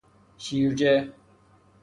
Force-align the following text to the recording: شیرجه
شیرجه 0.37 1.11